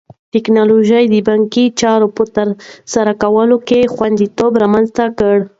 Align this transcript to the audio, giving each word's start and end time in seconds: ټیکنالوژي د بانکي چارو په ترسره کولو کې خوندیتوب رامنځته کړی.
ټیکنالوژي 0.33 1.03
د 1.09 1.15
بانکي 1.27 1.65
چارو 1.81 2.07
په 2.17 2.23
ترسره 2.35 3.13
کولو 3.23 3.57
کې 3.67 3.91
خوندیتوب 3.93 4.51
رامنځته 4.63 5.03
کړی. 5.17 5.41